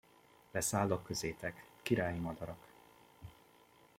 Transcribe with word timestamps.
Leszállok 0.51 1.03
közétek, 1.03 1.65
királyi 1.81 2.19
madarak! 2.19 2.67